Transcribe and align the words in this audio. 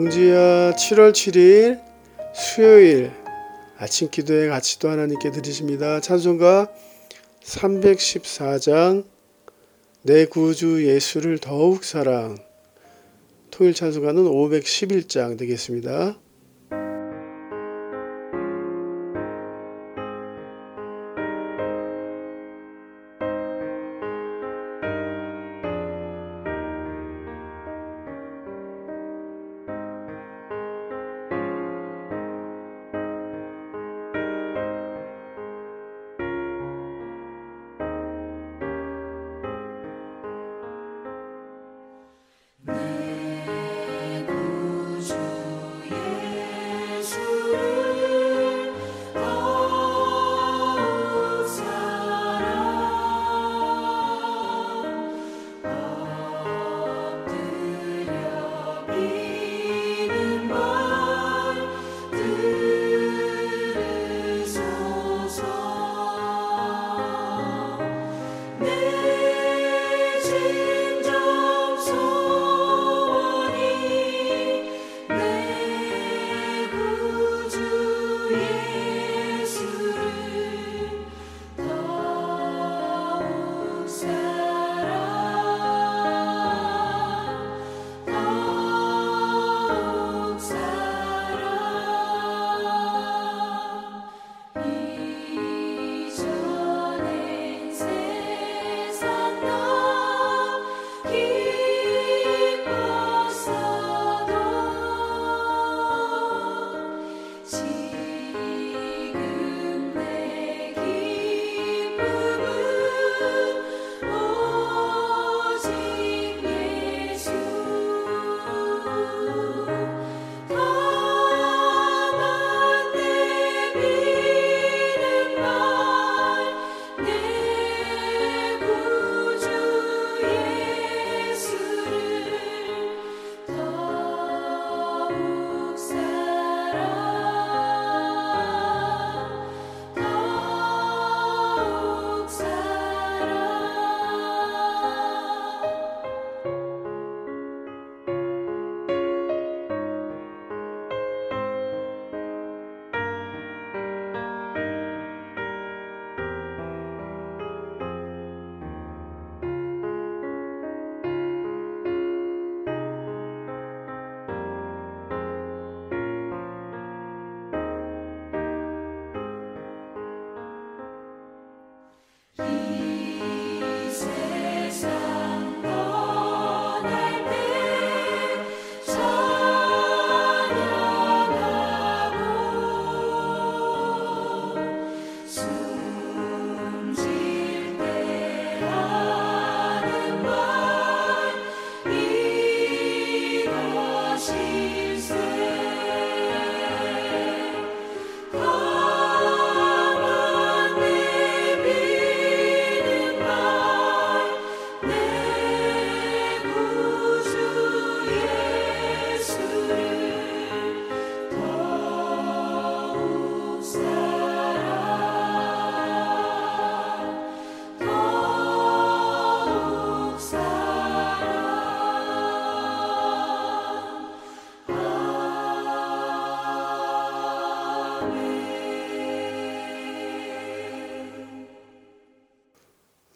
봉지야 0.00 0.72
7월 0.76 1.12
7일 1.12 1.78
수요일 2.34 3.12
아침 3.76 4.08
기도에 4.08 4.48
같이도 4.48 4.88
하나님께 4.88 5.30
드리십니다. 5.30 6.00
찬송가 6.00 6.70
314장 7.42 9.04
내 10.00 10.24
구주 10.24 10.86
예수를 10.86 11.36
더욱 11.36 11.84
사랑 11.84 12.38
토일 13.50 13.74
찬송가는 13.74 14.24
511장 14.24 15.36
되겠습니다. 15.36 16.18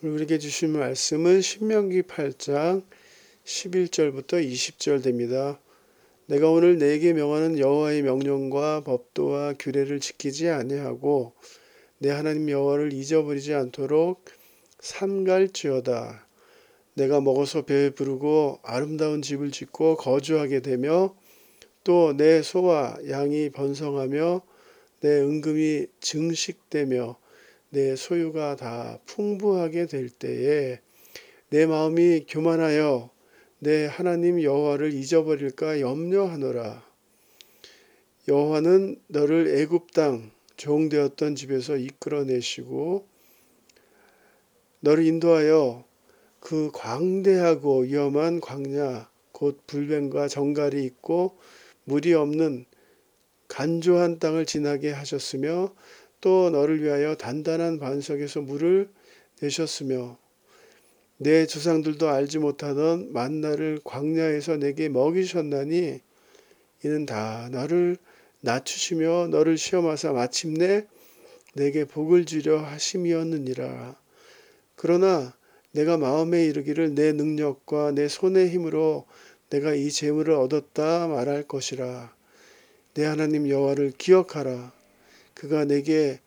우리에게 0.06 0.38
주신 0.38 0.70
말씀은 0.78 1.40
신명기 1.40 2.02
8장 2.02 2.84
11절부터 3.44 4.46
20절 4.46 5.02
됩니다. 5.02 5.58
내가 6.26 6.50
오늘 6.50 6.76
내게 6.76 7.14
명하는 7.14 7.58
여호와의 7.58 8.02
명령과 8.02 8.82
법도와 8.84 9.54
규례를 9.58 10.00
지키지 10.00 10.50
아니하고 10.50 11.32
내 11.98 12.10
하나님 12.10 12.50
여호와를 12.50 12.92
잊어버리지 12.92 13.54
않도록 13.54 14.26
삼갈지어다. 14.80 16.26
내가 16.92 17.22
먹어서 17.22 17.62
배부르고 17.62 18.60
아름다운 18.62 19.22
집을 19.22 19.52
짓고 19.52 19.96
거주하게 19.96 20.60
되며 20.60 21.16
또 21.82 22.12
내 22.14 22.42
소와 22.42 22.98
양이 23.08 23.48
번성하며 23.48 24.42
내 25.00 25.20
은금이 25.20 25.86
증식되며 26.00 27.16
내 27.74 27.96
소유가 27.96 28.54
다 28.54 29.00
풍부하게 29.04 29.86
될 29.86 30.08
때에 30.08 30.78
내 31.50 31.66
마음이 31.66 32.24
교만하여 32.28 33.10
내 33.58 33.86
하나님 33.86 34.40
여호와를 34.40 34.94
잊어버릴까 34.94 35.80
염려하노라. 35.80 36.84
여호와는 38.28 39.00
너를 39.08 39.58
애굽 39.58 39.90
땅 39.90 40.30
종되었던 40.56 41.34
집에서 41.34 41.76
이끌어내시고 41.76 43.08
너를 44.78 45.04
인도하여 45.04 45.84
그 46.38 46.70
광대하고 46.72 47.80
위험한 47.80 48.40
광야 48.40 49.10
곧 49.32 49.60
불뱀과 49.66 50.28
정갈이 50.28 50.84
있고 50.84 51.38
물이 51.86 52.14
없는 52.14 52.66
간조한 53.48 54.20
땅을 54.20 54.46
지나게 54.46 54.92
하셨으며 54.92 55.74
또 56.24 56.48
너를 56.48 56.82
위하여 56.82 57.16
단단한 57.16 57.78
반석에서 57.78 58.40
물을 58.40 58.88
내셨으며 59.42 60.16
내 61.18 61.46
조상들도 61.46 62.08
알지 62.08 62.38
못하던 62.38 63.12
만나를 63.12 63.80
광야에서 63.84 64.56
내게 64.56 64.88
먹이셨나니 64.88 66.00
이는 66.82 67.04
다 67.04 67.50
너를 67.52 67.98
낮추시며 68.40 69.28
너를 69.32 69.58
시험하사 69.58 70.12
마침내 70.12 70.86
내게 71.52 71.84
복을 71.84 72.24
주려 72.24 72.58
하심이었느니라. 72.58 73.94
그러나 74.76 75.34
내가 75.72 75.98
마음에 75.98 76.46
이르기를 76.46 76.94
내 76.94 77.12
능력과 77.12 77.90
내 77.90 78.08
손의 78.08 78.48
힘으로 78.48 79.04
내가 79.50 79.74
이 79.74 79.90
재물을 79.90 80.32
얻었다 80.32 81.06
말할 81.06 81.42
것이라. 81.42 82.14
내 82.94 83.04
하나님 83.04 83.46
여호와를 83.46 83.92
기억하라. 83.98 84.83
그가 85.34 85.64
내게 85.64 86.20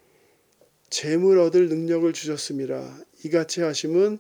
재물 0.90 1.40
얻을 1.40 1.70
능력을 1.70 2.12
주셨음이라. 2.14 3.00
이같이 3.26 3.62
하심은 3.62 4.20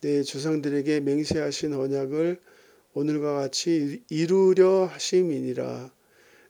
내 0.00 0.22
조상들에게 0.22 1.00
맹세하신 1.00 1.74
언약을 1.74 2.38
오늘과 2.94 3.34
같이 3.34 4.02
이루려 4.08 4.84
하심이니라. 4.86 5.90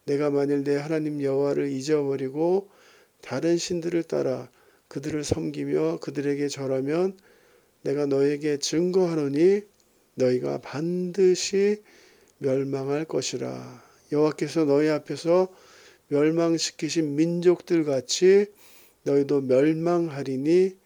내가 0.04 0.30
만일 0.30 0.62
내 0.62 0.76
하나님 0.76 1.22
여호와를 1.22 1.70
잊어버리고 1.70 2.68
다른 3.20 3.56
신들을 3.56 4.04
따라 4.04 4.50
그들을 4.88 5.24
섬기며 5.24 5.98
그들에게 6.00 6.46
절하면 6.48 7.18
내가 7.82 8.06
너에게 8.06 8.58
증거하노니 8.58 9.62
너희가 10.14 10.58
반드시 10.60 11.82
멸망할 12.38 13.04
것이라. 13.04 13.84
여호와께서 14.12 14.64
너희 14.64 14.88
앞에서 14.88 15.48
멸망시키신 16.08 17.16
민족들 17.16 17.84
같이 17.84 18.46
너희도 19.02 19.42
멸망하리니 19.42 20.76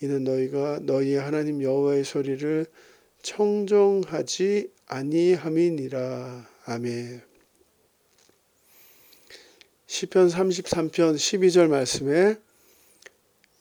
이는 0.00 0.24
너희가 0.24 0.80
너희의 0.82 1.16
하나님 1.20 1.62
여호와의 1.62 2.04
소리를 2.04 2.66
청정하지 3.22 4.70
아니함이니라. 4.86 6.48
아멘. 6.66 7.22
시편 9.86 10.28
33편 10.28 11.14
12절 11.16 11.68
말씀에 11.68 12.36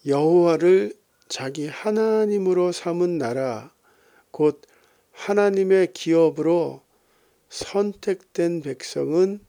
여호와를 0.05 0.93
자기 1.27 1.67
하나님으로 1.67 2.71
삼은 2.71 3.17
나라 3.17 3.73
곧 4.31 4.61
하나님의 5.11 5.93
기업으로 5.93 6.81
선택된 7.49 8.61
백성은 8.61 9.39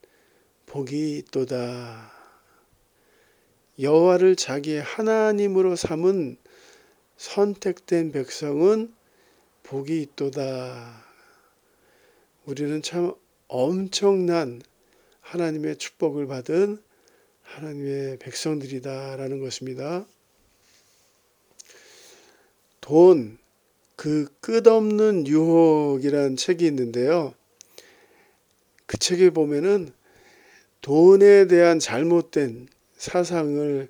복이 0.68 1.16
있도다. 1.16 2.12
여호와를 3.80 4.36
자기 4.36 4.76
하나님으로 4.76 5.76
삼은 5.76 6.36
선택된 7.16 8.12
백성은 8.12 8.92
복이 9.62 10.02
있도다. 10.02 11.04
우리는 12.44 12.82
참 12.82 13.14
엄청난 13.46 14.60
하나님의 15.22 15.78
축복을 15.78 16.26
받은 16.26 16.82
하나님의 17.42 18.18
백성들이다라는 18.18 19.40
것입니다. 19.40 20.04
돈, 22.82 23.38
그 23.96 24.28
끝없는 24.40 25.26
유혹이라는 25.26 26.36
책이 26.36 26.66
있는데요. 26.66 27.34
그 28.84 28.98
책에 28.98 29.30
보면은 29.30 29.96
돈에 30.80 31.46
대한 31.46 31.78
잘못된 31.78 32.68
사상을 32.96 33.88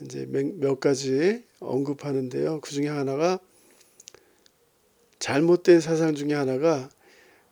이제 0.00 0.26
몇 0.26 0.80
가지 0.80 1.44
언급하는데요. 1.60 2.60
그 2.60 2.70
중에 2.70 2.88
하나가 2.88 3.40
잘못된 5.18 5.80
사상 5.80 6.14
중에 6.14 6.34
하나가 6.34 6.88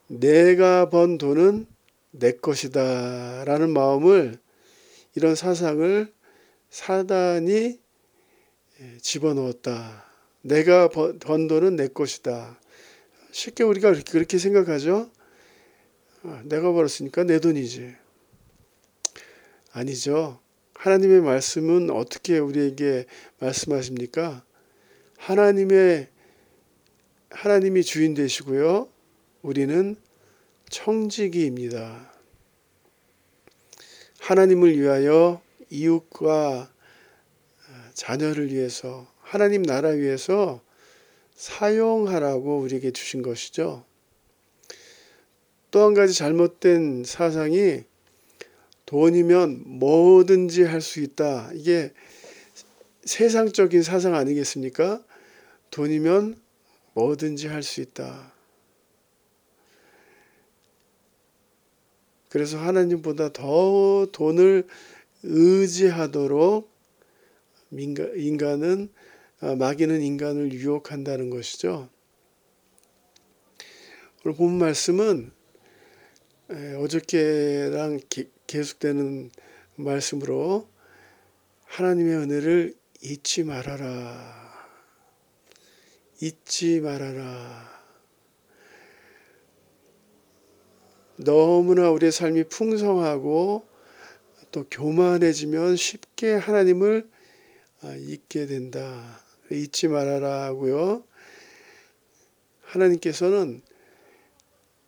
내가 0.07 0.89
번 0.89 1.19
돈은 1.19 1.67
내 2.13 2.33
것이다 2.33 3.45
라는 3.45 3.71
마음을 3.71 4.39
이런 5.15 5.35
사상을 5.35 6.13
사단이 6.71 7.81
집어넣었다. 9.01 10.05
내가 10.43 10.89
번 10.89 11.49
돈은 11.49 11.77
내 11.77 11.89
것이다. 11.89 12.61
쉽게 13.33 13.65
우리가 13.65 13.93
그렇게 14.11 14.39
생각하죠. 14.39 15.11
내가 16.45 16.73
벌었으니까 16.73 17.25
내 17.25 17.41
돈이지. 17.41 17.97
아니죠. 19.77 20.41
하나님의 20.73 21.21
말씀은 21.21 21.91
어떻게 21.91 22.39
우리에게 22.39 23.05
말씀하십니까? 23.41 24.43
하나님의 25.19 26.09
하나님이 27.29 27.83
주인 27.83 28.15
되시고요. 28.15 28.89
우리는 29.43 29.97
청지기입니다. 30.71 32.11
하나님을 34.21 34.79
위하여 34.79 35.43
이웃과 35.69 36.73
자녀를 37.93 38.51
위해서 38.51 39.07
하나님 39.21 39.61
나라 39.61 39.91
위해서 39.91 40.63
사용하라고 41.35 42.61
우리에게 42.61 42.93
주신 42.93 43.21
것이죠. 43.21 43.85
또 45.71 45.85
한 45.85 45.93
가지 45.93 46.15
잘못된 46.15 47.05
사상이 47.05 47.85
돈이면 48.87 49.79
뭐든지 49.79 50.63
할 50.63 50.81
수 50.81 51.01
있다. 51.01 51.51
이게 51.55 51.93
세상적인 53.05 53.83
사상 53.83 54.15
아니겠습니까? 54.15 55.05
돈이면 55.71 56.41
뭐든지 56.95 57.49
할 57.49 57.63
수 57.63 57.81
있다. 57.81 58.33
그래서 62.29 62.59
하나님보다 62.59 63.33
더 63.33 64.07
돈을 64.13 64.67
의지하도록 65.23 66.71
인간은 67.71 68.89
아, 69.41 69.55
마귀는 69.55 70.01
인간을 70.03 70.53
유혹한다는 70.53 71.31
것이죠. 71.31 71.89
오늘 74.25 74.37
본 74.37 74.59
말씀은 74.59 75.31
어저께랑 76.79 78.01
계속되는 78.47 79.31
말씀으로 79.77 80.69
하나님의 81.65 82.17
은혜를 82.17 82.75
잊지 83.03 83.45
말아라. 83.45 84.47
잊지 86.21 86.81
말아라. 86.81 87.77
너무나 91.17 91.91
우리의 91.91 92.13
삶이 92.13 92.45
풍성하고 92.45 93.67
또 94.51 94.65
교만해지면 94.71 95.77
쉽게 95.77 96.35
하나님을 96.35 97.09
아, 97.83 97.95
잊게 97.95 98.47
된다. 98.47 99.21
잊지 99.51 99.89
말아라 99.89 100.45
하고요. 100.45 101.05
하나님께서는 102.63 103.63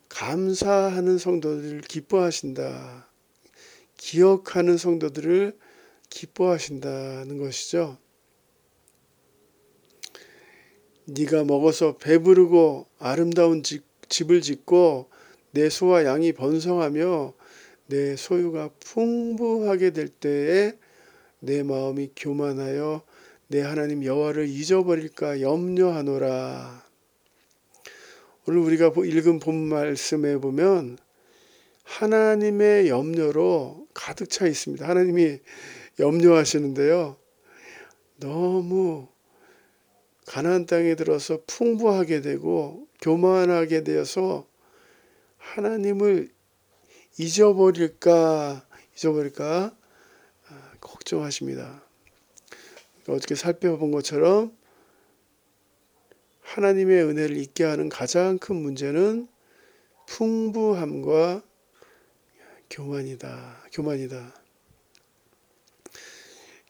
감사하는 0.08 1.18
성도들을 1.18 1.82
기뻐하신다. 1.82 3.07
기억하는 3.98 4.78
성도들을 4.78 5.58
기뻐하신다는 6.08 7.36
것이죠. 7.36 7.98
네가 11.04 11.44
먹어서 11.44 11.98
배부르고 11.98 12.86
아름다운 12.98 13.62
집, 13.62 13.84
집을 14.08 14.40
짓고 14.40 15.10
내 15.50 15.68
소와 15.68 16.04
양이 16.04 16.32
번성하며 16.32 17.34
내 17.86 18.16
소유가 18.16 18.70
풍부하게 18.80 19.90
될 19.90 20.08
때에 20.08 20.72
내 21.40 21.62
마음이 21.62 22.12
교만하여 22.16 23.02
내 23.48 23.62
하나님 23.62 24.04
여호와를 24.04 24.48
잊어버릴까 24.48 25.40
염려하노라. 25.40 26.84
오늘 28.46 28.60
우리가 28.60 28.92
읽은 28.96 29.40
본 29.40 29.56
말씀에 29.68 30.36
보면 30.38 30.98
하나님의 31.88 32.88
염려로 32.88 33.88
가득 33.94 34.28
차 34.28 34.46
있습니다. 34.46 34.86
하나님이 34.86 35.40
염려하시는데요. 35.98 37.16
너무 38.16 39.08
가나안 40.26 40.66
땅에 40.66 40.94
들어서 40.94 41.40
풍부하게 41.46 42.20
되고 42.20 42.86
교만하게 43.00 43.84
되어서 43.84 44.46
하나님을 45.38 46.30
잊어버릴까 47.18 48.66
잊어버릴까 48.94 49.74
아, 50.48 50.72
걱정하십니다. 50.80 51.82
어떻게 53.08 53.34
살펴본 53.34 53.90
것처럼 53.92 54.54
하나님의 56.42 57.04
은혜를 57.04 57.38
잊게 57.38 57.64
하는 57.64 57.88
가장 57.88 58.38
큰 58.38 58.56
문제는 58.56 59.26
풍부함과 60.06 61.47
교만이다. 62.70 63.64
교만이다. 63.72 64.34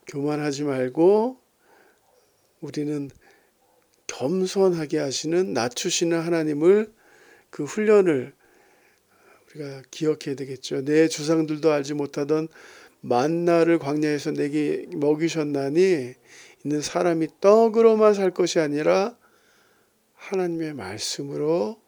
교만하지 0.07 0.65
말고 0.65 1.41
우리는 2.61 3.11
겸손하게 4.07 4.99
하시는 4.99 5.53
낮추시는 5.53 6.19
하나님을 6.21 6.93
그 7.51 7.65
훈련을 7.65 8.35
우리가 9.55 9.83
기억해야 9.91 10.35
되겠죠. 10.35 10.85
내 10.85 11.09
조상들도 11.09 11.71
알지 11.71 11.95
못하던 11.95 12.49
만나를 13.01 13.79
광야에서 13.79 14.33
내게 14.33 14.87
먹이셨나니 14.95 16.15
있는 16.65 16.81
사람이 16.81 17.29
떡으로만 17.41 18.15
살 18.15 18.33
것이 18.33 18.59
아니라 18.59 19.17
하나님의 20.15 20.75
말씀으로 20.75 21.81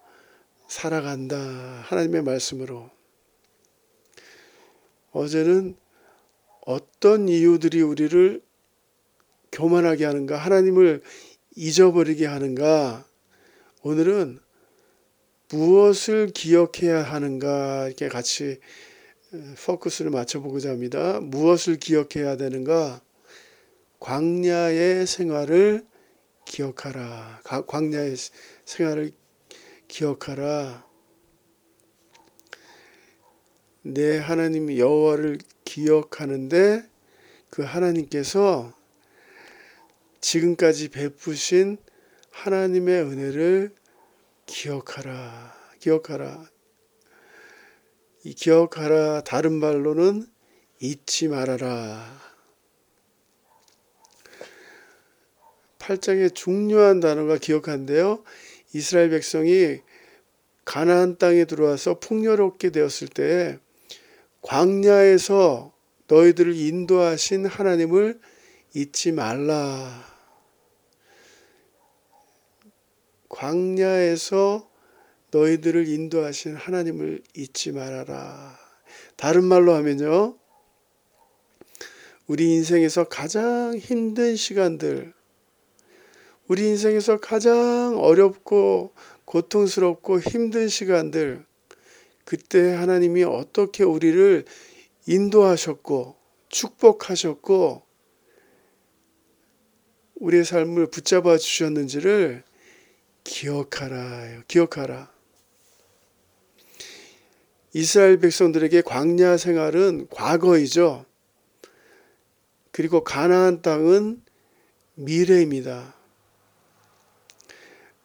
살아간다. 0.68 1.36
하나님의 1.36 2.22
말씀으로. 2.22 2.90
어제는 5.12 5.76
어떤 6.66 7.28
이유들이 7.28 7.82
우리를 7.82 8.42
교만하게 9.52 10.04
하는가, 10.04 10.36
하나님을 10.36 11.02
잊어버리게 11.56 12.26
하는가, 12.26 13.04
오늘은 13.82 14.38
무엇을 15.50 16.28
기억해야 16.28 17.02
하는가, 17.02 17.86
이렇게 17.88 18.08
같이 18.08 18.60
포커스를 19.64 20.10
맞춰보고자 20.10 20.70
합니다. 20.70 21.20
무엇을 21.20 21.76
기억해야 21.76 22.36
되는가? 22.36 23.00
광야의 23.98 25.06
생활을 25.06 25.86
기억하라. 26.44 27.40
광야의 27.66 28.16
생활을 28.64 29.12
기억하라. 29.88 30.89
내 33.82 34.18
하나님 34.18 34.76
여호와를 34.76 35.38
기억하는데 35.64 36.84
그 37.49 37.62
하나님께서 37.62 38.72
지금까지 40.20 40.88
베푸신 40.88 41.78
하나님의 42.30 43.02
은혜를 43.02 43.75
기억하라. 44.46 45.54
기억하라. 45.78 46.44
이 48.25 48.34
기억하라 48.34 49.22
다른 49.22 49.54
말로는 49.54 50.26
잊지 50.80 51.28
말아라. 51.28 52.20
8장의 55.78 56.34
중요한 56.34 57.00
단어가 57.00 57.38
기억한데요. 57.38 58.22
이스라엘 58.75 59.10
백성이 59.10 59.80
가나안 60.66 61.16
땅에 61.16 61.46
들어와서 61.46 61.99
풍요롭게 61.99 62.70
되었을 62.70 63.08
때 63.08 63.58
광야에서 64.42 65.73
너희들을 66.06 66.56
인도하신 66.56 67.47
하나님을 67.47 68.20
잊지 68.75 69.12
말라. 69.12 70.04
광야에서 73.28 74.68
너희들을 75.30 75.87
인도하신 75.87 76.56
하나님을 76.56 77.23
잊지 77.35 77.73
말아라. 77.73 78.59
다른 79.16 79.44
말로 79.44 79.75
하면요. 79.75 80.37
우리 82.26 82.54
인생에서 82.54 83.04
가장 83.04 83.76
힘든 83.76 84.37
시간들, 84.37 85.12
우리 86.47 86.68
인생에서 86.68 87.18
가장 87.18 87.99
어렵고 87.99 88.92
고통스럽고 89.25 90.20
힘든 90.20 90.68
시간들, 90.68 91.44
그때 92.24 92.74
하나님이 92.74 93.24
어떻게 93.24 93.84
우리를 93.84 94.44
인도하셨고, 95.06 96.16
축복하셨고, 96.48 97.82
우리의 100.16 100.44
삶을 100.44 100.88
붙잡아 100.88 101.38
주셨는지를 101.38 102.44
기억하라. 103.24 104.42
기억하라. 104.46 105.10
이스라엘 107.72 108.18
백성들에게 108.18 108.82
광야 108.82 109.36
생활은 109.36 110.08
과거이죠. 110.10 111.06
그리고 112.72 113.04
가나안 113.04 113.62
땅은 113.62 114.22
미래입니다. 114.94 115.94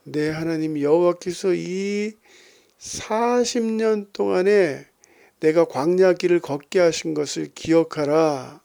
내 0.04 0.30
하나님 0.30 0.80
여호와께서 0.80 1.54
이 1.56 2.14
40년 2.86 4.14
동안에 4.14 4.86
내가 5.40 5.66
광야 5.66 6.14
길을 6.14 6.40
걷게 6.40 6.80
하신 6.80 7.16
것을 7.16 7.52
기억하라. 7.56 8.62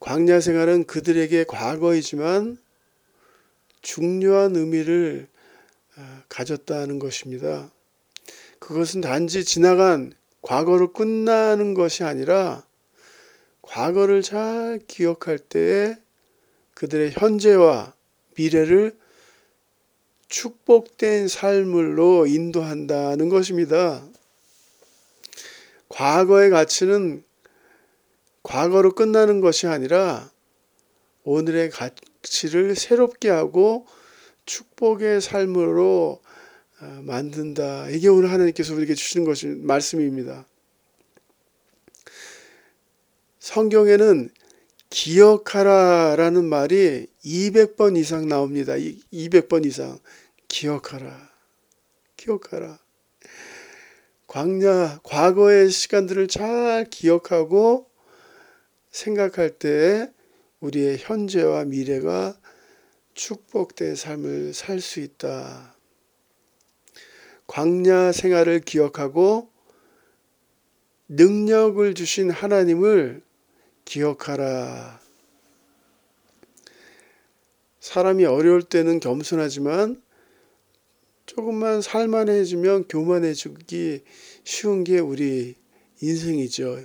광야 0.00 0.40
생활은 0.40 0.84
그들에게 0.84 1.44
과거이지만 1.44 2.58
중요한 3.80 4.54
의미를 4.56 5.26
가졌다는 6.28 6.98
것입니다. 6.98 7.70
그것은 8.58 9.00
단지 9.00 9.42
지나간 9.44 10.12
과거로 10.42 10.92
끝나는 10.92 11.72
것이 11.72 12.04
아니라 12.04 12.66
과거를 13.62 14.20
잘 14.20 14.80
기억할 14.86 15.38
때에 15.38 15.96
그들의 16.74 17.12
현재와 17.12 17.94
미래를 18.36 18.98
축복된 20.34 21.28
삶으로 21.28 22.26
인도한다는 22.26 23.28
것입니다. 23.28 24.04
과거의 25.88 26.50
가치는 26.50 27.22
과거로 28.42 28.96
끝나는 28.96 29.40
것이 29.40 29.68
아니라 29.68 30.28
오늘의 31.22 31.70
가치를 31.70 32.74
새롭게 32.74 33.30
하고 33.30 33.86
축복의 34.44 35.20
삶으로 35.20 36.20
어, 36.80 36.84
만든다. 37.04 37.90
이게 37.90 38.08
오늘 38.08 38.32
하나님께서 38.32 38.74
우리에게 38.74 38.94
주시는 38.94 39.24
것이 39.24 39.46
말씀입니다. 39.46 40.46
성경에는 43.38 44.30
기억하라라는 44.90 46.44
말이 46.44 47.06
200번 47.24 47.96
이상 47.96 48.28
나옵니다. 48.28 48.74
200번 48.74 49.64
이상. 49.64 50.00
기억하라. 50.54 51.30
기억하라. 52.16 52.78
광야, 54.28 55.00
과거의 55.02 55.68
시간들을 55.68 56.28
잘 56.28 56.86
기억하고 56.88 57.90
생각할 58.88 59.58
때 59.58 60.12
우리의 60.60 60.98
현재와 60.98 61.64
미래가 61.64 62.38
축복된 63.14 63.96
삶을 63.96 64.54
살 64.54 64.80
수 64.80 65.00
있다. 65.00 65.74
광야 67.48 68.12
생활을 68.12 68.60
기억하고 68.60 69.50
능력을 71.08 71.94
주신 71.94 72.30
하나님을 72.30 73.24
기억하라. 73.84 75.00
사람이 77.80 78.24
어려울 78.24 78.62
때는 78.62 79.00
겸손하지만 79.00 80.03
조금만 81.26 81.80
살만해지면 81.80 82.88
교만해지기 82.88 84.02
쉬운 84.44 84.84
게 84.84 84.98
우리 84.98 85.54
인생이죠. 86.00 86.84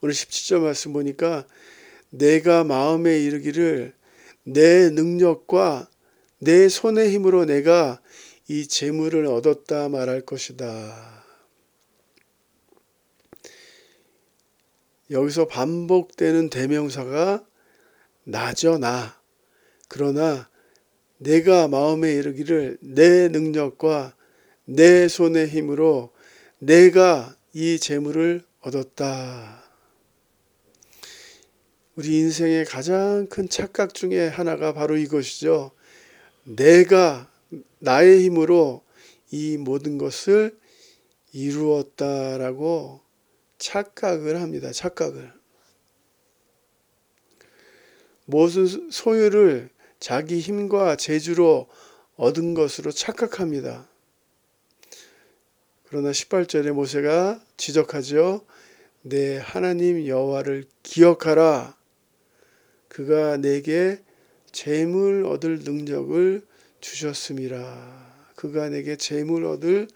오늘 0.00 0.14
17절 0.14 0.60
말씀 0.60 0.92
보니까 0.92 1.46
내가 2.10 2.64
마음에 2.64 3.18
이르기를 3.20 3.94
내 4.44 4.90
능력과 4.90 5.88
내 6.38 6.68
손의 6.68 7.10
힘으로 7.12 7.44
내가 7.44 8.00
이 8.48 8.66
재물을 8.66 9.26
얻었다 9.26 9.88
말할 9.88 10.22
것이다. 10.22 11.24
여기서 15.10 15.46
반복되는 15.46 16.50
대명사가 16.50 17.44
나죠, 18.24 18.78
나. 18.78 19.20
그러나 19.88 20.48
내가 21.20 21.68
마음에 21.68 22.14
이르기를 22.14 22.78
내 22.80 23.28
능력과 23.28 24.16
내 24.64 25.06
손의 25.06 25.48
힘으로 25.48 26.12
내가 26.58 27.36
이 27.52 27.78
재물을 27.78 28.42
얻었다. 28.60 29.62
우리 31.94 32.20
인생의 32.20 32.64
가장 32.64 33.26
큰 33.26 33.50
착각 33.50 33.92
중에 33.92 34.28
하나가 34.28 34.72
바로 34.72 34.96
이것이죠. 34.96 35.72
내가 36.44 37.30
나의 37.80 38.24
힘으로 38.24 38.82
이 39.30 39.58
모든 39.58 39.98
것을 39.98 40.58
이루었다라고 41.32 43.02
착각을 43.58 44.40
합니다. 44.40 44.72
착각을. 44.72 45.34
무슨 48.24 48.90
소유를 48.90 49.68
자기 50.00 50.40
힘과 50.40 50.96
재주로 50.96 51.68
얻은 52.16 52.54
것으로 52.54 52.90
착각합니다. 52.90 53.88
그러나 55.84 56.10
18절에 56.10 56.72
모세가 56.72 57.42
지적하죠. 57.56 58.44
내 59.02 59.38
하나님 59.38 60.06
여호와를 60.06 60.64
기억하라. 60.82 61.76
그가 62.88 63.36
내게 63.36 64.02
재물 64.52 65.24
얻을 65.26 65.60
능력을 65.60 66.46
주셨음이라. 66.80 68.10
그가 68.36 68.68
내게 68.68 68.96
재물 68.96 69.44
얻을 69.44 69.88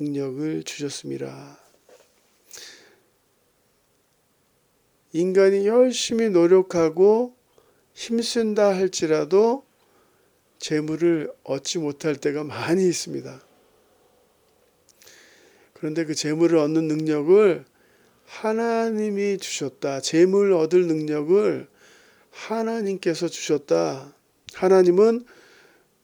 능력을 0.00 0.62
주셨음이라. 0.62 1.58
인간이 5.12 5.66
열심히 5.66 6.28
노력하고 6.28 7.37
힘쓴다 7.98 8.76
할지라도 8.76 9.66
재물을 10.60 11.32
얻지 11.42 11.78
못할 11.78 12.14
때가 12.14 12.44
많이 12.44 12.88
있습니다. 12.88 13.42
그런데 15.72 16.04
그 16.04 16.14
재물을 16.14 16.58
얻는 16.58 16.86
능력을 16.86 17.64
하나님이 18.24 19.38
주셨다. 19.38 20.00
재물 20.00 20.52
얻을 20.52 20.86
능력을 20.86 21.68
하나님께서 22.30 23.26
주셨다. 23.26 24.14
하나님은 24.54 25.26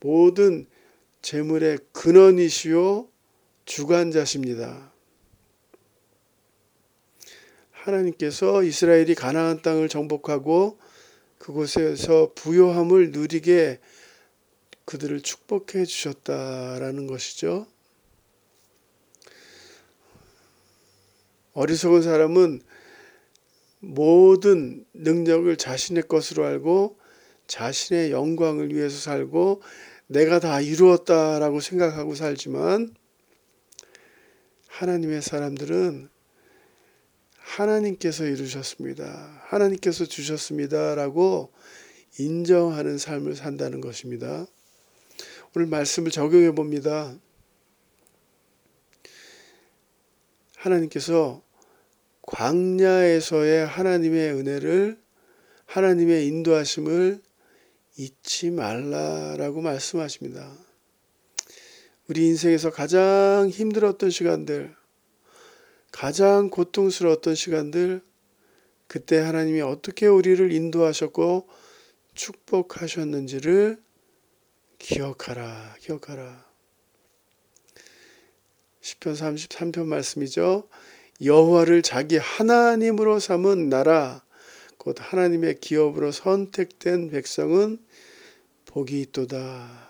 모든 0.01 0.67
재물의 1.23 1.79
근원이시요 1.93 3.09
주관자십니다. 3.67 4.93
하나님께서 7.71 8.65
이스라엘이 8.65 9.15
가나안 9.15 9.63
땅을 9.63 9.89
정복하고 9.89 10.79
그곳에서 11.45 12.33
부요함을 12.35 13.11
누리게 13.11 13.79
그들을 14.87 15.21
축복해 15.21 15.85
주셨다라는 15.85 17.07
것이죠. 17.07 17.67
어리석은 21.53 22.01
사람은 22.01 22.63
모든 23.81 24.87
능력을 24.95 25.55
자신의 25.59 26.05
것으로 26.05 26.47
알고 26.47 26.99
자신의 27.47 28.11
영광을 28.11 28.75
위해서 28.75 28.97
살고 28.99 29.61
내가 30.07 30.41
다 30.41 30.63
이루었다라고 30.63 31.61
생각하고 31.61 32.15
살지만 32.15 32.95
하나님의 34.69 35.21
사람들은 35.21 36.09
하나님께서 37.45 38.25
이루셨습니다. 38.25 39.43
하나님께서 39.45 40.07
주셨습니다라고 40.07 41.53
인정하는 42.19 42.99
삶을 42.99 43.37
산다는 43.37 43.81
것입니다. 43.81 44.47
오늘 45.55 45.69
말씀을 45.69 46.11
적용해 46.11 46.53
봅니다. 46.53 47.15
하나님께서 50.57 51.43
광야에서의 52.23 53.67
하나님의 53.67 54.33
은혜를 54.33 54.99
하나님의 55.67 56.27
인도하심을 56.27 57.21
잊지 57.97 58.51
말라라고 58.51 59.61
말씀하십니다. 59.61 60.53
우리 62.09 62.27
인생에서 62.27 62.71
가장 62.71 63.49
힘들었던 63.51 64.11
시간들, 64.11 64.75
가장 66.05 66.51
고통스러웠던 66.51 67.35
시간들, 67.35 68.03
그때 68.87 69.17
하나님이 69.21 69.63
어떻게 69.63 70.07
우리를 70.07 70.53
인도하셨고 70.53 71.49
축복하셨는지를 72.13 73.83
기억하라, 74.79 75.77
기억하라. 75.81 76.45
10편 78.83 79.15
33편 79.15 79.87
말씀이죠. 79.87 80.69
여호와를 81.23 81.81
자기 81.81 82.19
하나님으로 82.19 83.19
삼은 83.19 83.71
나라 83.71 84.23
곧 84.77 84.97
하나님의 84.99 85.59
기업으로 85.61 86.13
선택된 86.13 87.09
백성은 87.09 87.79
복이 88.67 89.01
있도다. 89.01 89.89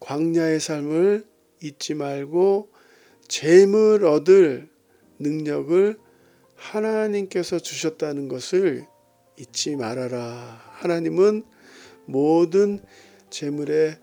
광야의 0.00 0.58
삶을 0.58 1.24
잊지 1.62 1.94
말고 1.94 2.73
재물 3.28 4.04
얻을 4.04 4.68
능력을 5.18 5.98
하나님께서 6.56 7.58
주셨다는 7.58 8.28
것을 8.28 8.86
잊지 9.38 9.76
말아라. 9.76 10.60
하나님은 10.72 11.44
모든 12.06 12.80
재물의 13.30 13.98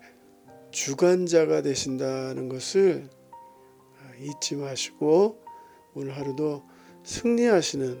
주관자가 0.70 1.62
되신다는 1.62 2.48
것을 2.48 3.08
잊지 4.20 4.56
마시고 4.56 5.42
오늘 5.94 6.16
하루도 6.16 6.62
승리하시는 7.04 7.98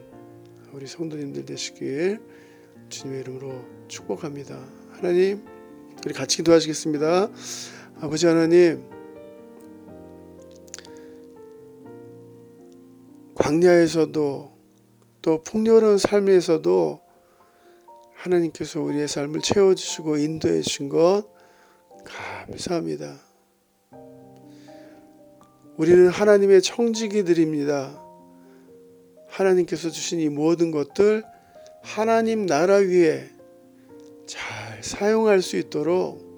우리 0.72 0.86
성도님들 0.86 1.44
되시길 1.44 2.20
주님의 2.88 3.20
이름으로 3.20 3.64
축복합니다. 3.88 4.58
하나님, 4.90 5.44
우리 6.04 6.14
같이 6.14 6.38
기도하시겠습니다. 6.38 7.30
아버지 8.00 8.26
하나님, 8.26 8.82
광야에서도 13.52 14.50
또 15.20 15.42
풍요로운 15.42 15.98
삶에서도 15.98 17.00
하나님께서 18.14 18.80
우리의 18.80 19.06
삶을 19.06 19.42
채워주시고 19.42 20.16
인도해 20.16 20.62
주신 20.62 20.88
것 20.88 21.24
감사합니다. 22.46 23.20
우리는 25.76 26.08
하나님의 26.08 26.62
청지기들입니다. 26.62 28.00
하나님께서 29.28 29.90
주신 29.90 30.20
이 30.20 30.28
모든 30.30 30.70
것들 30.70 31.22
하나님 31.82 32.46
나라 32.46 32.76
위에 32.76 33.28
잘 34.26 34.82
사용할 34.82 35.42
수 35.42 35.58
있도록 35.58 36.32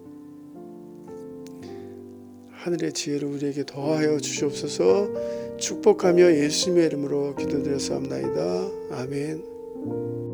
하늘의 2.51 2.93
지혜를 2.93 3.29
우리에게 3.29 3.67
더하여 3.67 4.19
주시옵소서 4.19 5.44
축복하며 5.65 6.37
예수님의 6.37 6.87
이름으로 6.87 7.35
기도드렸사옵나이다. 7.37 8.71
아멘. 8.91 10.34